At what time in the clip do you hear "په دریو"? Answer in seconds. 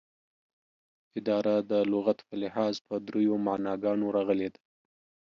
2.87-3.35